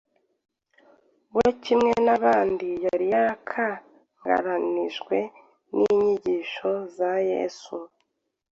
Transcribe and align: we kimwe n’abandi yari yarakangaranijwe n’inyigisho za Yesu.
we 1.35 1.47
kimwe 1.63 1.93
n’abandi 2.05 2.67
yari 2.85 3.05
yarakangaranijwe 3.13 5.17
n’inyigisho 5.75 6.69
za 6.95 7.11
Yesu. 7.31 7.75